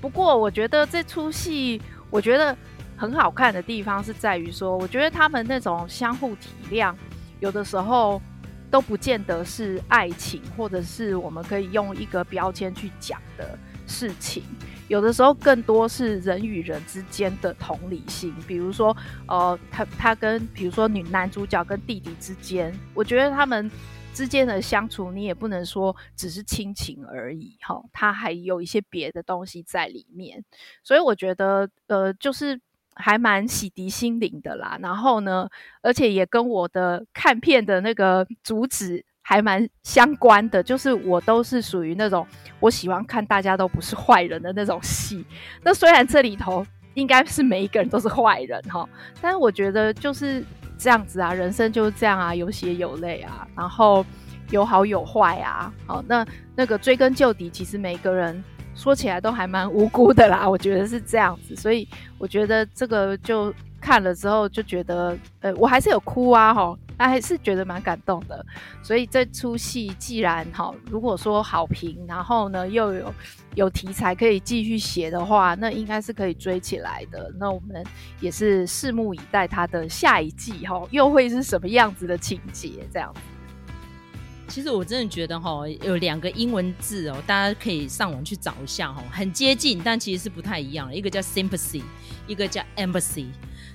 [0.00, 2.56] 不过我觉得这出戏，我觉得
[2.96, 6.94] 很好看的地方是在于说，我觉得他们那种相互体谅，
[7.40, 8.20] 有的时候。
[8.74, 13.56] 都不见得是爱情，或者是我们可以用一个标签去讲的
[13.86, 14.42] 事情。
[14.88, 18.34] 有的时候更多是人与人之间的同理心。
[18.48, 18.96] 比如说，
[19.28, 23.70] 呃，他他跟比如说女男主角跟弟弟之间，我觉得他们
[24.12, 30.44] 之间的相处，你也不能说只是亲情而已，哈，他还有一些别的东西在里面。
[30.82, 32.60] 所以我觉得，呃，就是。
[32.96, 35.48] 还蛮洗涤心灵的啦，然后呢，
[35.82, 42.26] 而且也跟我的看片的那个主旨还蛮相关的，就是我都是属于那种
[42.60, 45.24] 我喜欢看大家都不是坏人的那种戏。
[45.62, 48.88] 那虽然这里头应该是每一个人都是坏人哈，
[49.20, 50.44] 但是我觉得就是
[50.78, 54.06] 这样子啊，人生就是这样啊，有血有泪啊，然后
[54.50, 55.72] 有好有坏啊。
[55.86, 58.42] 好，那那个追根究底，其实每个人。
[58.74, 61.86] 说起来都还蛮无辜的啦，我觉得是这样子，所以
[62.18, 68.44] 我觉得这个就看了之后就觉得，呃，我还是有哭啊，哈，还是觉得蛮感动的。
[68.82, 73.14] 所以这出戏既然哈，如果说好评，然后呢又有
[73.54, 77.32] 有题材可以继续写的话，那应该是可以追起来的。
[77.38, 77.84] 那我们
[78.20, 83.20] 也是拭目以待它的下一季哈，又会是什么样子的情节这样子。
[84.54, 90.94] 其实我真的觉得哈，有两个英文字哦，大家可以上网去找一下哈，很接近，但其实是不太一样。
[90.94, 91.82] 一个叫 sympathy，
[92.28, 93.26] 一个叫 empathy。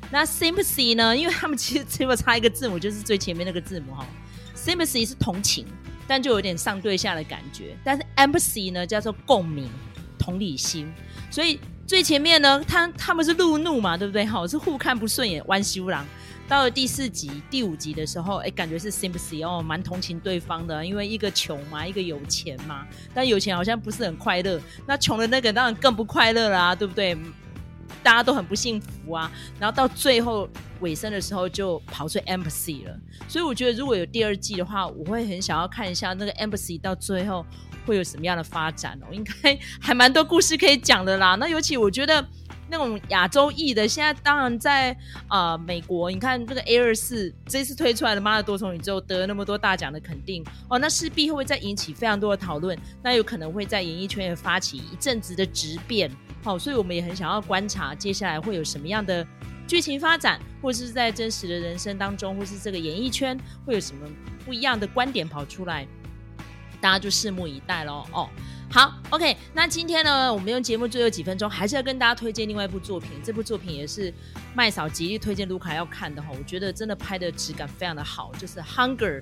[0.09, 4.07] 那 sympathy 呢，因为他们其实只有差一个字母，就是最前面那个字母哈。
[4.55, 5.65] sympathy 是同情，
[6.07, 7.75] 但就有点上对下的感觉。
[7.83, 9.69] 但是 empathy 呢，叫做共鸣、
[10.17, 10.89] 同理心。
[11.29, 14.25] 所以最前面呢，他他们是路怒嘛，对不对？
[14.25, 16.05] 哈，是互看不顺眼，弯修郎。
[16.49, 27.15] 到了第四集、第五集的时候，哎，感觉是 sympathy 哦，蛮同情对方的，因为一个穷嘛，一个有钱嘛，但有钱好像不是很快乐，那穷的那个当然更不快乐啦，对不对？
[28.01, 29.31] 大家都很不幸福啊。
[29.59, 32.99] 然后到最后尾声的时候，就跑出 empathy 了。
[33.27, 37.45] 所以我觉得如果有第二季的话，我会很想要看一下那个 empathy 到最后
[37.85, 41.35] 会有什么样的发展哦，应该还蛮多故事可以讲的啦。
[41.35, 42.25] 那尤其我觉得。
[42.69, 44.95] 那种亚洲裔的，现在当然在
[45.27, 56.11] 啊、美国，你看这个 A 二四这次推出来的《妈的多重宇宙》得了那么多大奖的肯定哦，那势必会，会再引起非常多的讨论，那有可能会在演艺圈也发起一阵子的质变。
[56.43, 59.25] 好、哦，所以我们也很想要观察接下来会有什么样的
[59.67, 64.07] 剧情发展，或是在真实的人生当中，或是这个演艺圈会有什么
[64.45, 65.87] 不一样的观点跑出来，
[66.79, 68.05] 大家就拭目以待喽。
[68.11, 68.29] 哦。
[68.71, 73.09] 好，OK，那今天呢，我们用节目最后几分钟，还是要跟大家推荐另外一部作品。
[73.23, 74.13] 这部作品也是
[74.53, 79.21] 麦嫂极力推荐卢卡要看的哈，我觉得真的拍的质感非常的好，就是《Hunger》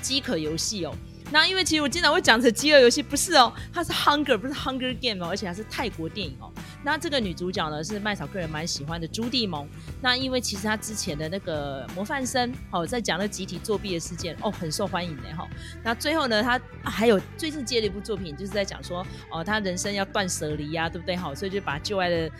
[0.00, 0.94] 饥渴游戏哦。
[1.30, 6.50] 那因为其实我经常会讲成饥饿游戏，不是哦，它是 Hunger，不是 Hunger Game 哦，而且还是泰国电影哦。
[6.86, 9.68] 那这个女主角呢是麦嫂个人蛮喜欢的朱棣蒙。
[10.00, 15.48] 那因为其实她之前的那个模范生哦，在讲那集体作弊的事件哦，很受欢迎的哈、
[15.82, 21.16] 那最后呢，她、啊、还有最近接了一部作品，就是在讲说哦，她人生要断舍离呀，对不对？
[21.16, 22.30] 好，所以就把旧爱的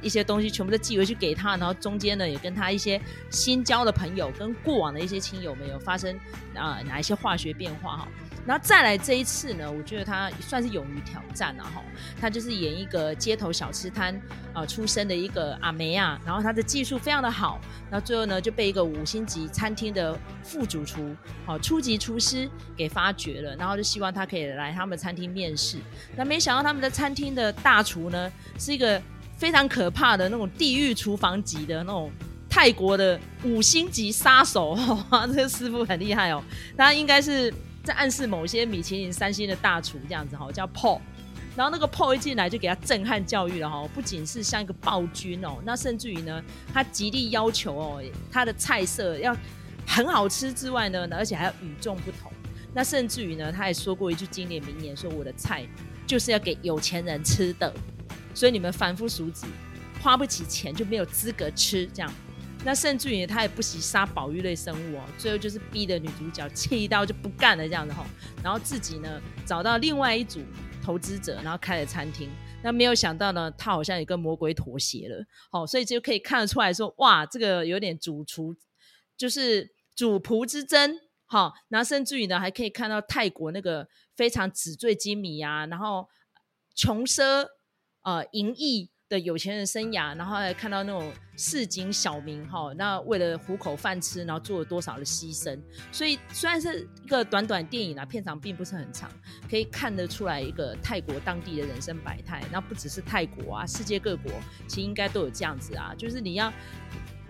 [0.00, 6.16] 一些东西全部都寄回去给她，然后中间呢也跟她一些新交的朋友跟过往的一些亲友们有发生
[6.54, 8.08] 啊哪一些化学变化哈。
[8.46, 11.82] 然后再来这一次呢，我觉得他算是勇于挑战了、啊、哈。
[12.20, 14.18] 他就是演一个街头小吃摊
[14.52, 25.78] 啊、出身的一个阿梅啊，然后他的技术非常的好，然后最后呢就被一个五星级餐厅的副主厨、好、初级厨师给发掘了，然后就希望他可以来他们餐厅面试。
[26.16, 29.02] 那没想到他们的餐厅的大厨呢是一个
[29.36, 32.10] 非常可怕的那种地狱厨房级的那种
[32.48, 34.70] 泰国的五星级杀手，
[35.10, 36.42] 哇，这个师傅很厉害哦，
[36.76, 37.52] 他应该是。
[37.86, 41.00] 在暗示某些米其林三星的大厨这样子哈，叫 Paul，
[41.54, 46.42] 然后那个 Paul 一进来就给他震撼教育了哈，不仅是像一个暴君哦，那甚至于呢，
[46.74, 49.34] 他极力要求哦，他的菜色要
[49.86, 52.32] 很好吃之外呢，而且还要与众不同。
[52.74, 55.64] 那甚至于呢，他还说过一句经典名言，说我的菜
[56.06, 57.72] 就是要给有钱人吃的，
[58.34, 59.46] 所以你们凡夫俗子
[60.02, 62.12] 花不起钱就没有资格吃这样。
[62.64, 68.04] 那甚至于他也不惜杀保育类生物哦，最后就是逼得女主角气到就不干了这样子吼，
[68.42, 70.40] 然后自己呢找到另外一组
[70.82, 72.28] 投资者，然后开了餐厅。
[72.64, 78.56] 那没有想到呢，他好像也跟魔鬼妥协了，好，所以就可以看得出来说，哇，这个有点主厨
[79.16, 86.08] 就是主仆之争，好，然后甚至于呢还可以看到泰国那个非常纸醉金迷啊，然后
[86.74, 87.46] 穷奢
[88.02, 88.90] 呃淫逸。
[89.08, 95.56] 的有钱人生涯，然后还看到那种市井小民哈，那为了糊口饭吃，然后做了多少的牺牲。
[95.92, 99.10] 所以虽然是一个短短电影啊，片长并不是很长，
[99.48, 102.42] 可以看得出来一个泰国当地的人生百态。
[102.50, 104.32] 那不只是泰国啊，世界各国
[104.66, 106.52] 其实应该都有这样子啊，就是你要。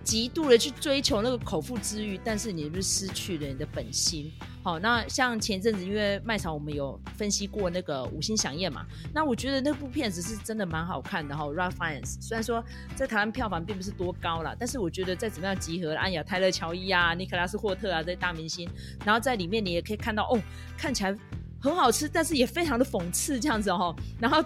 [0.07, 4.33] 极度的去追求那个口腹之欲，但是你是不是失去了你的本心？
[4.63, 11.45] 好，那像前阵子因为卖场我们有分析过那个五星响宴嘛，那我觉得那部片子是真的蛮好看的哈。
[11.47, 12.65] Ralph Fiennes 虽然说
[12.95, 18.71] 在台湾票房并不是多高啦，但是我觉得在怎么样集合安雅泰勒乔伊啊、尼可拉斯霍特啊这些大明星，
[19.05, 20.41] 然后在里面你也可以看到哦，
[20.79, 21.13] 看起来
[21.61, 24.45] 很好吃，但是也非常的讽刺这样子哦，然后。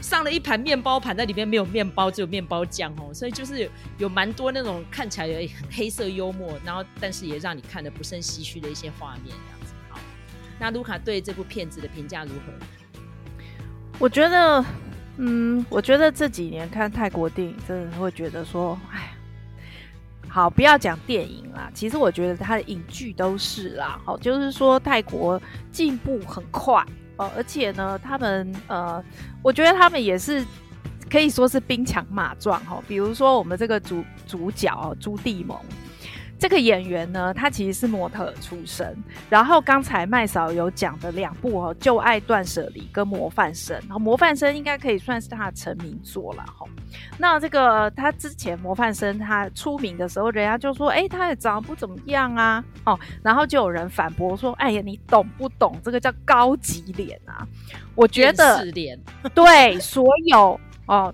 [0.00, 9.74] 上了一盘面包盘，在里面没有面包，只有面包酱哦，所以就是有有蛮多那种看起来很黑色幽默，然后但是也让你看得不胜唏嘘的一些画面这样子。
[9.88, 9.98] 好，
[10.60, 13.02] 那卢卡对这部片子的评价如何？
[13.98, 14.64] 我觉得，
[15.16, 19.12] 嗯，我觉得这几年看泰国电影，真的会觉得说，哎，
[20.28, 26.86] 好，不要讲电影啦，其实我觉得它的影剧都是啦，好，就是说泰国进步很快。
[27.18, 29.04] 哦，而且呢，他们呃，
[29.42, 30.44] 我觉得他们也是
[31.10, 32.84] 可以说是兵强马壮哈、哦。
[32.88, 35.58] 比如说我们这个主主角哦，朱棣蒙
[36.38, 38.96] 这个演员呢，他其实是模特出身。
[39.28, 46.64] 然后刚才麦嫂有讲的两部哦，《旧爱断舍离》跟《模范生》，然后《模范生》应该可以算是他的成名作了哈。
[47.18, 57.46] 那这个他之前《模范生》他出名的时候，人家就说，哎，他也长得不怎么样啊，哦，然后就有人反驳说，哎呀，你懂不懂这个叫高级脸啊？
[57.96, 58.58] 我觉得，
[59.34, 61.12] 对所有哦。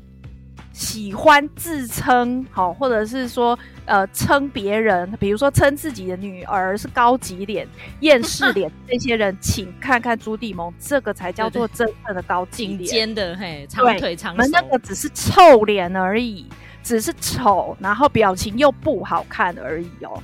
[0.75, 3.57] 喜欢自称好，或者是说
[3.87, 7.67] 呃称别人，比如说称自己的女儿是高级脸、
[8.01, 12.85] 厌世脸，这些人，请看看朱棣蒙，这个才叫做真正的高级脸。
[12.85, 14.43] 尖的嘿，长腿长手。
[14.43, 16.45] 我们那个只是臭脸而已，
[16.83, 20.21] 只是丑，然后表情又不好看而已哦。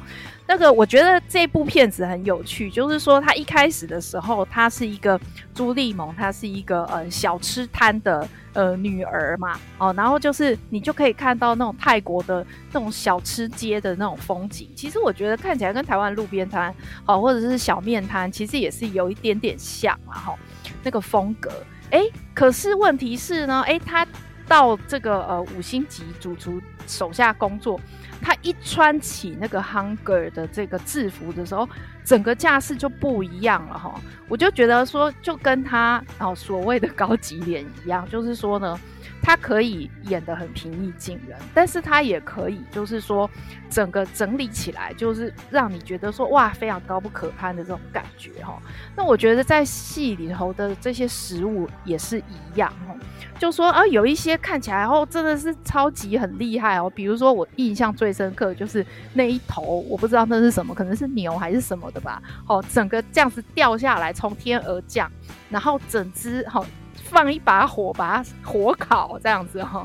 [0.50, 5.18] 那个我觉得这部片子很有趣，就是说他一开始的时候，他是一个
[5.54, 14.68] 朱蒂蒙，他是一个呃小吃摊的呃女儿嘛，哦，然后就是你就可以看到那种泰国的那种小吃街的那种风景。
[14.74, 16.74] 其实我觉得看起来跟台湾路边摊
[17.06, 20.34] 哦，或者是小面摊，其实也是有一点点像嘛，哈、
[20.82, 21.48] 那个风格。
[21.92, 22.02] 哎，
[22.34, 24.04] 可是问题是呢，哎，他
[24.48, 27.80] 到这个呃五星级主厨手下工作，
[28.20, 31.68] 他一穿起那个 Hunger 的这个制服的时候，
[32.10, 33.94] 整个架势就不一样了哈。
[34.28, 38.76] 我就觉得说，就跟他哦所谓的高级脸一样， 就是说呢。
[39.22, 43.30] 他可以演得很平易近人，但是他也可以，就是说，
[43.68, 48.58] 整个整理起来，就是让你觉得说，哇，非常高不可攀的这种感觉哈。
[48.96, 52.94] 那我觉得在戏里头的这些食物也是一样哈，
[53.38, 56.88] 就说啊，有一些看起来哦，真的是超级很厉害哦。
[56.88, 62.22] 比如说我印象最深刻就是那一头，我不知道那是什么，可能是牛还是什么的吧。
[62.46, 65.10] 哦，整个这样子掉下来，从天而降，
[65.48, 66.64] 然后整只哈。
[67.02, 69.84] 放一把火把它火烤这样子哈，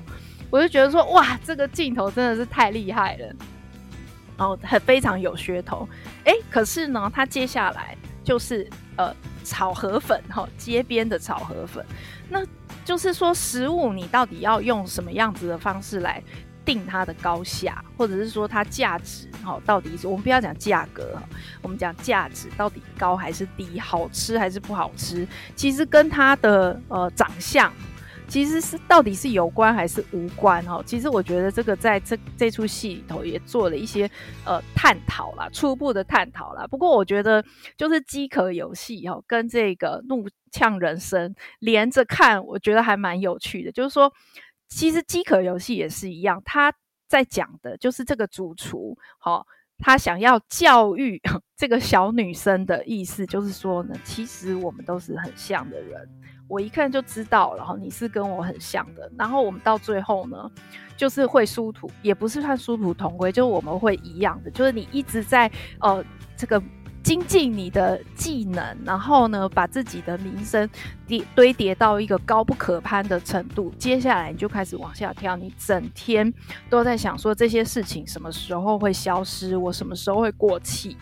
[0.52, 3.26] 我就觉得说哇，这个镜头真的是太厉害了，
[4.38, 5.90] 然后很非常有噱头。
[6.24, 9.12] 哎，可是呢，它接下来就是呃
[9.44, 11.84] 炒河粉哈，街边的炒河粉，
[12.30, 12.46] 那
[12.84, 16.22] 就是说食物你到底要用什么样子的方式来
[16.66, 21.18] 定它的高下，或者是说它价值哈，到底是我们不要讲价格，
[21.62, 27.72] 我们讲价值到底高还是低，好吃还是不好吃，其实跟它的呃长相
[28.28, 30.82] 其实是到底是有关还是无关哈。
[30.86, 34.10] 其实我觉得这个在这这出戏里头也做了一些
[34.44, 36.66] 呃探讨啦，初步的探讨啦。
[36.66, 37.46] 不过我觉得
[37.78, 44.12] 就是饥渴游戏哈，跟这个怒呛人生连着看，我觉得还蛮有趣的，就是说。
[44.68, 46.74] 其实饥渴游戏也是一样，他
[47.08, 49.48] 在讲的就是这个主厨，好、哦，
[49.78, 51.22] 他想要教育
[51.56, 56.10] 这个小女生的意思，就是说呢，其实我们都是很像的人，
[56.48, 60.50] 我一看就知道然后，你是跟我很像的，然后我们到最后呢，
[60.98, 66.04] 就是会殊途，也不是算殊途同归，就是我们会一样的，就是你一直在呃
[66.36, 66.62] 这个。
[67.06, 70.68] 精进你的技能，然后呢，把自己的名声
[71.06, 73.72] 叠堆叠到一个高不可攀的程度。
[73.78, 76.34] 接下来你就开始往下跳，你整天
[76.68, 80.98] 都在想说这些事情什么时候会消失，我什么时候会过气。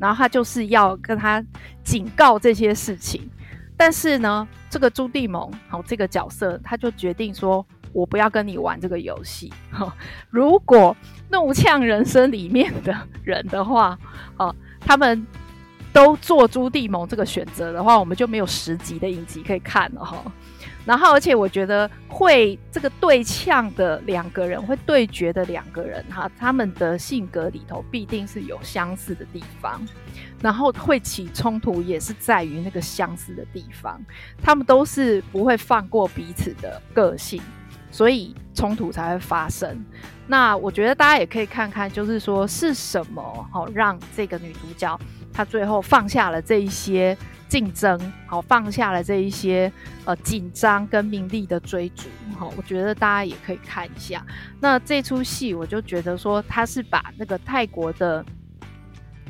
[0.00, 1.40] 然后他就是要跟他
[1.84, 3.30] 警告这些事情。
[3.76, 9.52] 但是呢，这个朱棣蒙好这个角色，他就决定说，我不要跟你玩这个游戏。
[10.28, 10.96] 如果
[11.30, 12.92] 怒呛人生里面的
[13.22, 13.96] 人的话，
[14.38, 14.52] 哦。
[14.86, 15.26] 他们
[15.92, 20.22] 都做朱棣蒙这个选择的话，我们就没有十集的影集可以看了哈。
[20.84, 29.84] 然后，而且我觉得会这个对呛的两个人，会对决的两个人哈，他们的性格里头必定是有相似的地方，
[30.40, 34.00] 然后会起冲突也是在于那个相似的地方，
[34.40, 37.42] 他们都是不会放过彼此的个性，
[37.96, 39.82] 所以冲突才会发生。
[40.26, 45.00] 那我觉得大家也可以看看，就是说是什么好让这个女主角
[45.32, 47.16] 她最后放下了这一些
[47.48, 49.72] 竞争，好放下了这一些
[50.04, 54.22] 呃紧张跟名利的追逐，好，我觉得大家也可以看一下。
[54.60, 58.22] 那这出戏我就觉得说，她是把那个泰国的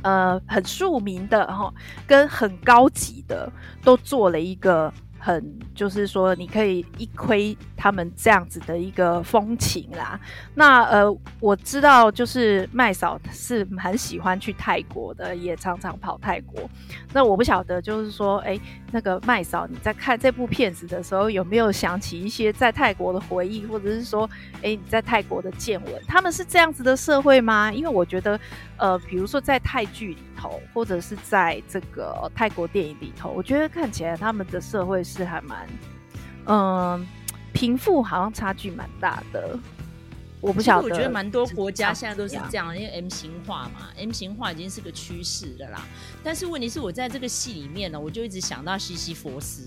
[0.03, 1.73] 呃很庶民的哈
[2.05, 3.49] 跟很高级的
[3.85, 4.93] 都做了一个。
[5.27, 10.21] 很就是说，你可以一窥他们这样子的一个风情啦。
[10.55, 16.71] 那呃，我知道就是麦嫂是很喜欢去泰国的，也常常跑泰国。
[17.13, 18.57] 那我不晓得，就是说，哎，
[18.93, 24.31] 那个麦嫂你在看这部片子的时候，有没有想起一些在泰国的回忆，或者是说，
[24.63, 25.93] 哎，你在泰国的见闻？
[26.07, 27.73] 他们是这样子的社会吗？
[27.73, 28.39] 因为我觉得，
[28.77, 35.17] 呃，比如说在泰剧头，或者是在这个泰国电影里头，我觉得看起来他们的社会是。
[35.17, 35.67] 是还蛮，
[36.45, 37.07] 嗯，
[37.55, 39.59] 贫富好像差距蛮大的。
[40.43, 45.87] 我不晓得，我觉得蛮多国家现在都是这样，因为 M 型化嘛，M 型化已经是个趋势的啦。
[46.23, 49.63] 但是问题是我在这个戏里面呢，我就一直想到西西佛斯，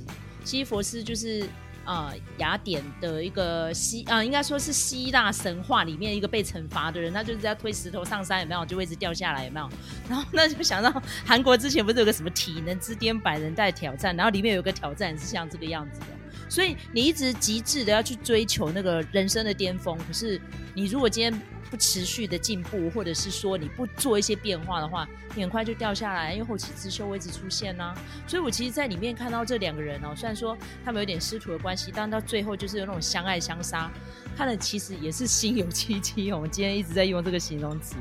[0.45, 1.49] 西西佛斯就是啊、
[1.89, 8.63] 呃、雅典的一个希啊、应该说是希腊神话里面一个被惩罚的人，他就是在推石头上山，有没有？
[8.63, 9.67] 就会一直掉下来，有没有？
[10.07, 16.05] 然后那就想到韩国之前不是有个什么体能之巅百人带挑战，然后里面有个挑战是像这个样子的。
[16.47, 20.39] 所以你一直极致的要去追求那个人生的巅峰，可是
[20.75, 27.93] 你如果今天不持续的进步，或者是说你不做一些变化的话，你很快就掉下来，因为后起之秀会一直出现呢、
[28.27, 33.89] 所以我其实，在里面看到这两个人哦，虽然说他们有点师徒的关系，但到最后就是有那种相爱相杀。
[34.37, 36.31] 看了其实也是心有戚戚。
[36.31, 37.97] 我们今天一直在用这个形容词。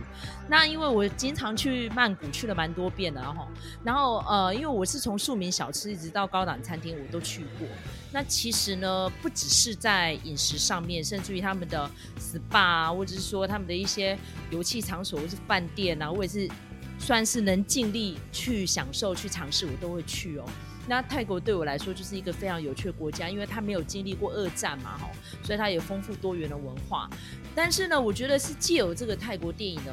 [0.49, 3.49] 那因为我经常去曼谷，去了蛮多遍的，然后，
[3.83, 7.67] 然后呃，因为我是从庶民小吃一直到高档餐厅，我都去过。
[8.13, 11.91] 那其实呢，不只是在饮食上面，甚至于他们的
[12.21, 14.19] SPA，或者是说他们的一些
[14.51, 16.49] 游戏场所，或是饭店啊，我也是
[16.99, 20.45] 算是能尽力去享受、去尝试，我都会去哦。
[20.91, 25.11] 那泰国对我来说就是一个非常有趣的国家，因为它没有经历过二战嘛，哈，
[25.43, 27.11] 所以它有丰富多元的文化。
[27.55, 29.93] 但是呢，我觉得是借由这个泰国电影呢，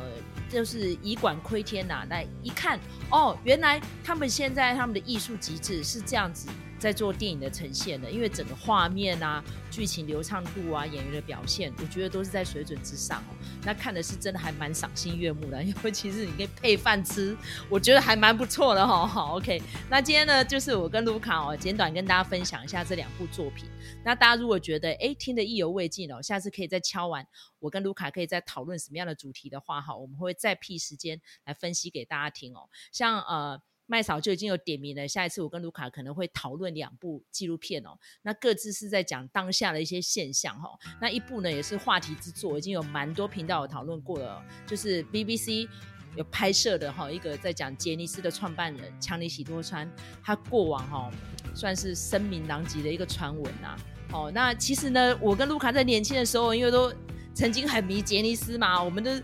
[0.50, 2.80] 就是以管窥天呐、啊，来一看
[3.12, 6.48] 哦，原来他们现在他们的艺术极致是这样子。
[6.86, 13.34] 在做电影的呈现的，因为整个画面啊、剧情流畅度啊、演员的表现，我觉得都是在水准之上哦。
[13.64, 17.36] 那看的是真的还蛮赏心悦目的， 尤其是你可以配饭吃，
[17.72, 19.08] 我觉得还蛮不错的哈。
[19.08, 19.60] 好，OK，
[19.90, 23.68] 那今天呢，就是我跟卢卡哦，简短跟大家分享一下这两部作品。
[24.04, 27.26] 那大家如果觉得哎听得意犹未尽哦，下次可以再敲完，
[27.58, 32.70] 我跟卢卡可以再讨论什么样的主题的话哈，我们会再辟时间来分析给大家听哦。
[32.92, 33.60] 像呃。
[33.88, 37.90] 麦嫂就已经有点名了，下一次我跟卢卡可能会讨论两部纪录片哦，
[38.24, 40.80] 那各自是在讲当下的一些现象哈、哦。
[41.00, 45.70] 那一部呢也是话题之作，已经有蛮多频道有讨论过了，就是 BBC
[46.16, 49.88] 有拍摄的哈、哦，一个在讲杰尼斯的创办人强尼喜多川，
[50.24, 51.12] 他过往哈、哦、
[51.54, 53.78] 算是声名狼藉的一个传闻呐。
[54.12, 56.92] 哦，那其实呢，我跟卢卡在年轻的时候，因为都
[57.36, 59.22] 曾经很迷杰尼斯嘛，我们的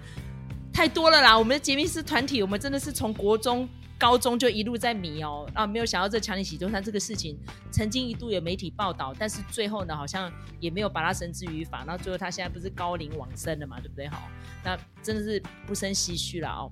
[0.72, 3.68] 太多了啦，我们的杰尼斯团体，我们真的是从国中。
[4.02, 7.38] 高中就一路在迷哦啊，没有想到这强尼喜多山这个事情，
[7.70, 11.84] 曾经一度有媒体报道，但是最后呢，好像也没有把他绳之于法。
[11.86, 14.08] 那最后他现在不是高龄往生了嘛，对不对？
[14.08, 14.28] 好，
[14.64, 16.72] 那真的是不胜唏嘘了哦。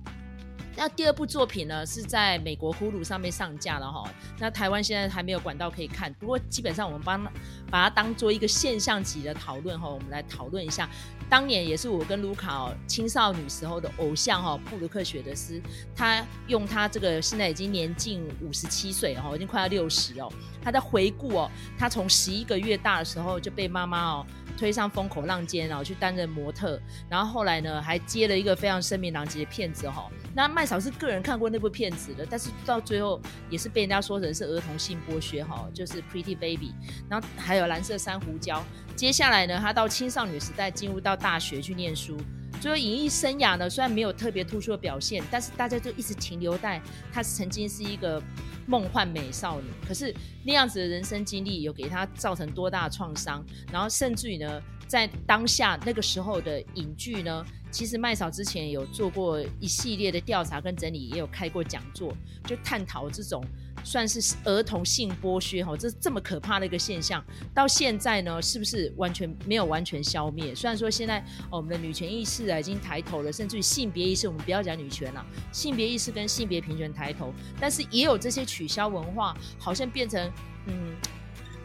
[0.76, 4.08] 那第二部作品呢，是在美国 Hulu 上面上架了哈。
[4.38, 7.22] 那台湾现在还没有管道可以看，不过基本上我们帮
[7.70, 10.88] 把它当做一个现象级的讨论哈，我们来讨论一下。
[11.28, 15.60] 当年也是我跟卢卡哦，青少女时候的偶像哈，布鲁克雪德斯，
[15.94, 24.26] 他用他这个现在已经年近五十七岁了哈，已经快要六十哦，他在回顾哦，他从十一个月大的时候就被妈妈哦
[24.58, 30.10] 推上风口浪尖，然后去担任模特，然后后来呢还接了一个非常声名狼藉的片子哈。
[30.34, 36.74] 那麦嫂是个人看过那部片子的，但是到最后也是被人家说成是儿童性剥削哈，就是 Pretty Baby，
[37.08, 38.60] 然后还有蓝色珊瑚礁。
[38.94, 42.14] 接下来呢，他到青少女时代进入到大学去念书，
[42.60, 46.78] 最后演艺生涯呢，虽然没有特别突出的表现，但是大家就一直停留在
[47.10, 48.22] 他曾经是一个
[48.66, 49.66] 梦幻美少女。
[49.88, 53.42] 可是那样子的人生经历有给他造成多大的创伤？
[53.72, 62.14] 然后甚至于呢，在当下那个时候的影剧呢，其实麦嫂之前有做过一系列的调查跟整理，也有开过讲座，
[62.44, 63.44] 就探讨这种。
[63.82, 70.54] 算是儿童性剥削哈，这这么可怕的一个现象，到现在呢，是不是完全没有完全消灭？
[70.54, 80.30] 虽然说现在我们的女权意识啊已经抬头了，甚至于性别意识，我们不要讲女权了，性别意识跟性别平权抬头，但是也有这些取消文化，好像变成
[80.66, 80.94] 嗯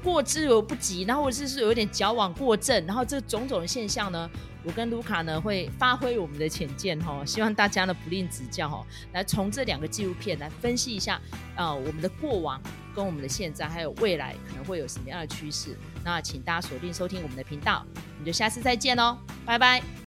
[0.01, 4.29] 过之而不及，然后或者是有点矫枉过正，然后这种种的现象呢。
[4.65, 11.15] 我跟卢卡呢会发挥我们的浅见哈，希望大家呢不吝指教哈，来从这两个纪录片来分析一下
[11.55, 12.59] 啊、呃，我们的过往
[12.93, 15.77] 跟我们的现在还有未来可能会有什么样的趋势。
[16.03, 20.04] 那请大家锁定收听我们的频道，我们就下次再见喽，拜拜。